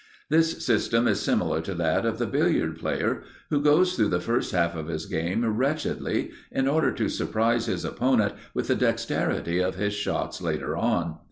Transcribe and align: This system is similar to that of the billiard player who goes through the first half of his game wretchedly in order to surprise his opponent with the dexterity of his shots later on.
This 0.31 0.65
system 0.65 1.07
is 1.07 1.19
similar 1.19 1.61
to 1.61 1.75
that 1.75 2.07
of 2.07 2.17
the 2.17 2.25
billiard 2.25 2.79
player 2.79 3.21
who 3.51 3.61
goes 3.61 3.93
through 3.95 4.07
the 4.07 4.19
first 4.19 4.51
half 4.51 4.73
of 4.75 4.87
his 4.87 5.05
game 5.05 5.45
wretchedly 5.45 6.31
in 6.51 6.67
order 6.67 6.91
to 6.93 7.07
surprise 7.07 7.67
his 7.67 7.85
opponent 7.85 8.33
with 8.55 8.67
the 8.67 8.75
dexterity 8.75 9.59
of 9.59 9.75
his 9.75 9.93
shots 9.93 10.41
later 10.41 10.75
on. 10.75 11.17